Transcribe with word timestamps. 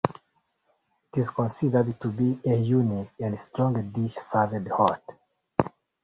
It’s 1.15 1.29
considered 1.29 1.99
to 2.01 2.07
be 2.07 2.39
a 2.43 2.55
unique 2.55 3.11
and 3.19 3.39
strong 3.39 3.79
dish 3.91 4.15
served 4.15 4.67
hot. 4.69 5.03